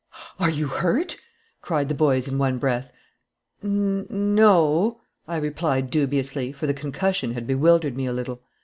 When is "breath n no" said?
2.57-4.99